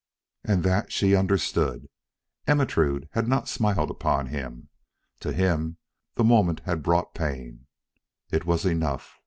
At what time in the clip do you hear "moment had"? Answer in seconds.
6.23-6.81